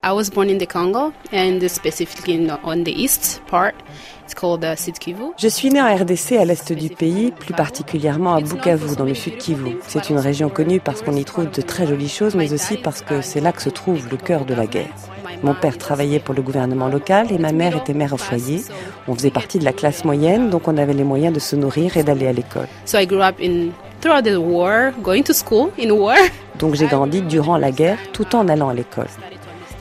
[0.00, 3.74] I was born in the Congo and specifically in the, on the east part.
[4.22, 5.32] It's called uh, Sud Kivu.
[5.36, 9.14] Je suis née en RDC à l'est du pays, plus particulièrement à Bukavu dans le
[9.14, 9.78] sud Kivu.
[9.88, 13.02] C'est une région connue parce qu'on y trouve de très jolies choses mais aussi parce
[13.02, 14.94] que c'est là que se trouve le cœur de la guerre.
[15.42, 18.62] Mon père travaillait pour le gouvernement local et ma mère était mère au foyer.
[19.08, 21.96] On faisait partie de la classe moyenne donc on avait les moyens de se nourrir
[21.96, 22.68] et d'aller à l'école.
[22.84, 23.70] So I grew up in
[24.00, 26.14] throughout the war, going to school in war.
[26.60, 29.08] Donc j'ai grandi durant la guerre tout en allant à l'école.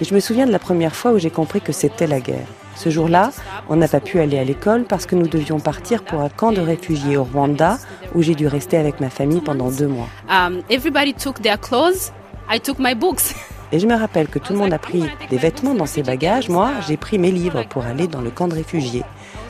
[0.00, 2.46] Et je me souviens de la première fois où j'ai compris que c'était la guerre.
[2.76, 3.30] Ce jour-là,
[3.68, 6.50] on n'a pas pu aller à l'école parce que nous devions partir pour un camp
[6.50, 7.78] de réfugiés au Rwanda
[8.14, 10.08] où j'ai dû rester avec ma famille pendant deux mois.
[10.28, 12.12] Um, everybody took their clothes.
[12.50, 13.34] I took my books.
[13.72, 16.48] Et je me rappelle que tout le monde a pris des vêtements dans ses bagages.
[16.48, 19.02] Moi, j'ai pris mes livres pour aller dans le camp de réfugiés.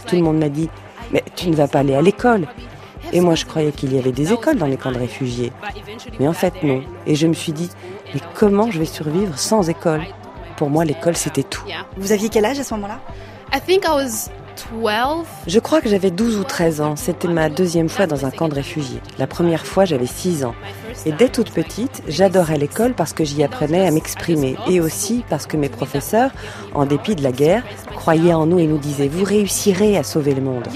[0.06, 0.68] Tout le monde m'a dit,
[1.12, 2.46] mais tu ne vas pas aller à l'école.
[3.12, 5.52] Et moi, je croyais qu'il y avait des écoles dans les camps de réfugiés.
[6.18, 6.82] Mais en fait, non.
[7.06, 7.70] Et je me suis dit,
[8.14, 10.02] mais comment je vais survivre sans école?
[10.56, 11.62] Pour moi, l'école, c'était tout.
[11.96, 13.00] Vous aviez quel âge à ce moment-là?
[13.52, 14.43] I think I was 12.
[15.46, 16.96] Je crois que j'avais 12 ou 13 ans.
[16.96, 19.00] C'était ma deuxième fois dans un camp de réfugiés.
[19.18, 20.54] La première fois, j'avais 6 ans.
[21.06, 25.46] Et dès toute petite, j'adorais l'école parce que j'y apprenais à m'exprimer et aussi parce
[25.46, 26.30] que mes professeurs,
[26.74, 27.62] en dépit de la guerre,
[27.94, 30.66] croyaient en nous et nous disaient vous réussirez à sauver le monde.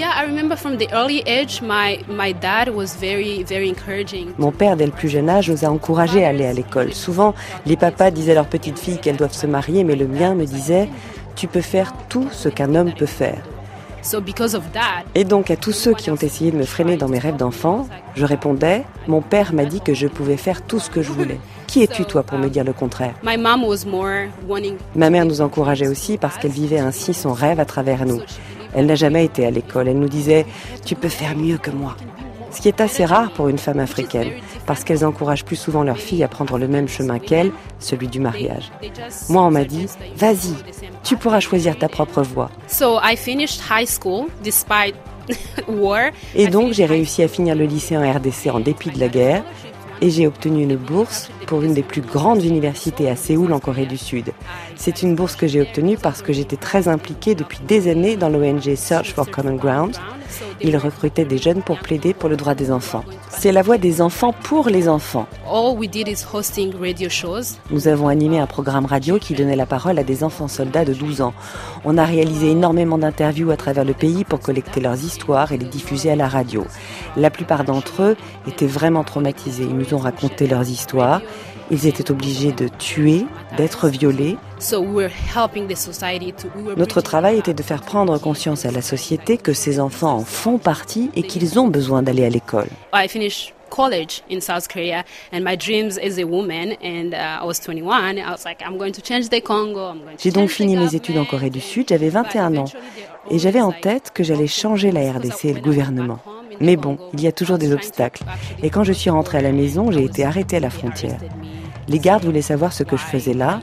[4.39, 6.93] Mon père, dès le plus jeune âge, nous a encouragés à aller à l'école.
[6.93, 10.35] Souvent, les papas disaient à leurs petites filles qu'elles doivent se marier, mais le mien
[10.35, 10.89] me disait
[11.37, 13.39] tu peux faire tout ce qu'un homme peut faire.
[15.15, 17.89] Et donc à tous ceux qui ont essayé de me freiner dans mes rêves d'enfant,
[18.15, 21.41] je répondais, mon père m'a dit que je pouvais faire tout ce que je voulais.
[21.67, 23.15] Qui es-tu toi pour me dire le contraire?
[24.95, 28.21] Ma mère nous encourageait aussi parce qu'elle vivait ainsi son rêve à travers nous.
[28.75, 29.89] Elle n'a jamais été à l'école.
[29.89, 30.47] Elle nous disait,
[30.85, 31.97] tu peux faire mieux que moi.
[32.51, 34.31] Ce qui est assez rare pour une femme africaine,
[34.67, 38.21] parce qu'elles encouragent plus souvent leurs filles à prendre le même chemin qu'elles, celui du
[38.21, 38.73] mariage.
[39.29, 40.55] Moi, on m'a dit, vas-y,
[41.05, 42.51] tu pourras choisir ta propre voie.
[42.67, 44.95] So I finished high school despite
[45.69, 46.11] war.
[46.35, 49.45] Et donc, j'ai réussi à finir le lycée en RDC en dépit de la guerre.
[50.01, 53.87] Et j'ai obtenu une bourse pour une des plus grandes universités à Séoul en Corée
[53.87, 54.33] du Sud.
[54.77, 58.29] C'est une bourse que j'ai obtenue parce que j'étais très impliquée depuis des années dans
[58.29, 59.97] l'ONG Search for Common Ground.
[60.61, 63.05] Ils recrutaient des jeunes pour plaider pour le droit des enfants.
[63.31, 65.27] C'est la voix des enfants pour les enfants.
[67.71, 70.93] Nous avons animé un programme radio qui donnait la parole à des enfants soldats de
[70.93, 71.35] 12 ans.
[71.85, 75.67] On a réalisé énormément d'interviews à travers le pays pour collecter leurs histoires et les
[75.67, 76.65] diffuser à la radio.
[77.17, 78.17] La plupart d'entre eux
[78.47, 79.65] étaient vraiment traumatisés.
[79.65, 81.23] Ils nous ont raconté leurs histoires.
[81.71, 83.27] Ils étaient obligés de tuer,
[83.57, 84.37] d'être violés.
[86.77, 90.59] Notre travail était de faire prendre conscience à la société que ces enfants en font
[90.59, 92.69] partie et qu'ils ont besoin d'aller à l'école.
[92.95, 97.61] I finished college in South Korea, and my dreams as a woman, and I was
[97.61, 98.19] 21.
[98.19, 99.91] I was like, I'm going to change the Congo.
[99.91, 101.25] I'm going to J'ai donc fini mes études en.
[101.25, 102.65] Corée du Sud, j'avais 21 ans.
[103.31, 106.19] Et j'avais en tête que j'allais changer la RDC et le gouvernement.
[106.61, 108.25] Mais bon, il y a toujours des obstacles.
[108.63, 111.19] Et quand je suis rentrée à la maison, j'ai été arrêtée à la frontière.
[111.89, 113.61] Les gardes voulaient savoir ce que je faisais là,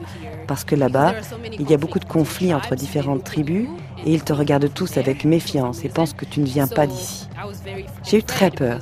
[0.48, 1.14] parce que là-bas,
[1.60, 3.68] il y a beaucoup de conflits entre différentes tribus,
[4.06, 7.28] et ils te regardent tous avec méfiance et pensent que tu ne viens pas d'ici.
[8.04, 8.80] J'ai eu très peur,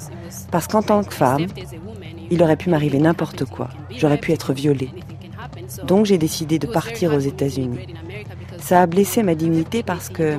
[0.52, 1.48] parce qu'en tant que femme,
[2.30, 3.70] il aurait pu m'arriver n'importe quoi.
[3.90, 4.90] J'aurais pu être violée.
[5.86, 7.88] Donc j'ai décidé de partir aux États-Unis.
[8.60, 10.38] Ça a blessé ma dignité parce que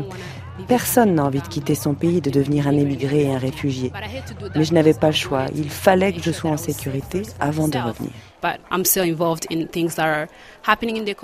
[0.66, 3.92] personne n'a envie de quitter son pays, de devenir un émigré et un réfugié.
[4.54, 5.46] Mais je n'avais pas le choix.
[5.54, 8.12] Il fallait que je sois en sécurité avant de revenir.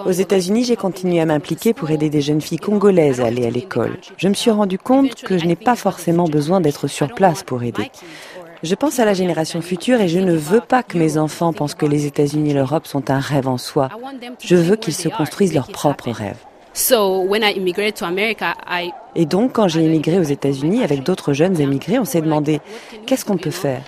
[0.07, 3.51] Aux États-Unis, j'ai continué à m'impliquer pour aider des jeunes filles congolaises à aller à
[3.51, 3.99] l'école.
[4.17, 7.63] Je me suis rendu compte que je n'ai pas forcément besoin d'être sur place pour
[7.63, 7.91] aider.
[8.63, 11.75] Je pense à la génération future et je ne veux pas que mes enfants pensent
[11.75, 13.89] que les États-Unis et l'Europe sont un rêve en soi.
[14.39, 16.45] Je veux qu'ils se construisent leurs propres rêves.
[16.73, 21.03] So when I immigrated to America, I Et donc, quand j'ai émigré aux États-Unis avec
[21.03, 22.61] d'autres jeunes émigrés, on s'est demandé
[23.07, 23.83] qu'est-ce qu'on peut faire?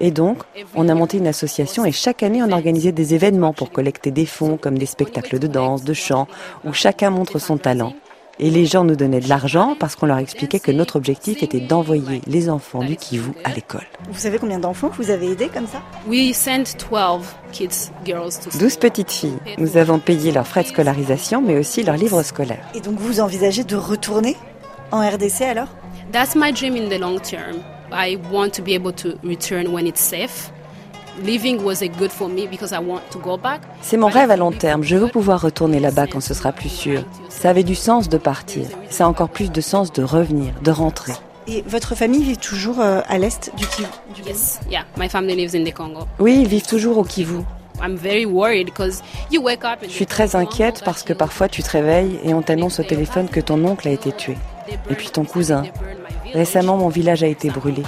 [0.00, 0.38] Et donc,
[0.74, 4.26] on a monté une association et chaque année, on organisait des événements pour collecter des
[4.26, 6.26] fonds comme des spectacles de danse, de chant,
[6.64, 7.92] où chacun montre son talent.
[8.40, 11.60] Et les gens nous donnaient de l'argent parce qu'on leur expliquait que notre objectif était
[11.60, 13.86] d'envoyer les enfants du Kivu à l'école.
[14.10, 15.82] Vous savez combien d'enfants vous avez aidé comme ça?
[16.06, 18.60] We sent 12 kids, girls to school.
[18.60, 19.38] 12 petites filles.
[19.58, 22.64] Nous avons payé leurs frais de scolarisation, mais aussi leurs livres scolaires.
[22.74, 24.36] Et donc vous envisagez de retourner
[24.92, 25.68] en RDC alors?
[26.12, 27.56] That's my dream in the long term.
[27.92, 30.52] I want to be able to return when it's safe.
[33.82, 34.82] C'est mon rêve à long terme.
[34.82, 37.04] Je veux pouvoir retourner là-bas quand ce sera plus sûr.
[37.28, 38.66] Ça avait du sens de partir.
[38.90, 41.12] Ça a encore plus de sens de revenir, de rentrer.
[41.46, 43.88] Et votre famille vit toujours euh, à l'est du Kivu?
[44.14, 46.00] Du Kivu Yes, yeah, my family lives in the Congo.
[46.18, 47.38] Oui, ils vivent toujours au Kivu.
[49.82, 53.28] Je suis très inquiète parce que parfois tu te réveilles et on t'annonce au téléphone
[53.28, 54.36] que ton oncle a été tué.
[54.90, 55.62] Et puis ton cousin.
[56.34, 57.82] Récemment, mon village a été brûlé.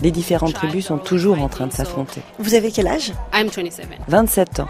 [0.00, 2.20] Les différentes tribus sont toujours en train de s'affronter.
[2.38, 3.12] Vous avez quel âge?
[4.08, 4.68] 27 ans.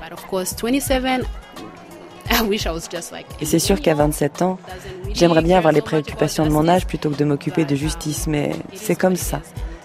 [3.41, 4.59] Et c'est sûr qu'à 27 ans,
[5.13, 8.53] j'aimerais bien avoir les préoccupations de mon âge plutôt que de m'occuper de justice, mais
[8.75, 9.41] c'est comme ça.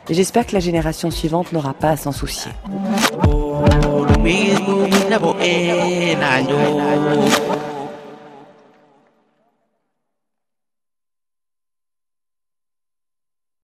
[0.09, 2.51] Et j'espère que la génération suivante n'aura pas à s'en soucier.